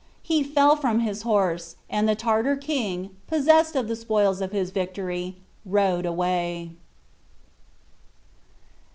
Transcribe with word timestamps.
He 0.23 0.41
fell 0.41 0.75
from 0.75 1.01
his 1.01 1.21
horse, 1.21 1.75
and 1.87 2.09
the 2.09 2.15
Tartar 2.15 2.55
king, 2.55 3.11
possessed 3.27 3.75
of 3.75 3.87
the 3.87 3.95
spoils 3.95 4.41
of 4.41 4.51
his 4.51 4.71
victory, 4.71 5.35
rode 5.63 6.07
away. 6.07 6.71